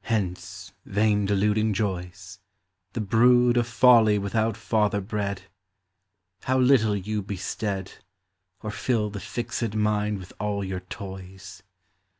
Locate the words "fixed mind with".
9.20-10.32